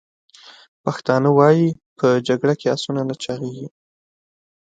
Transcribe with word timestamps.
پښتانه 0.83 1.29
وایي: 1.37 1.67
«په 1.97 2.07
جګړه 2.27 2.53
کې 2.59 2.67
اسونه 2.75 3.01
نه 3.09 3.15
چاغیږي!» 3.23 3.67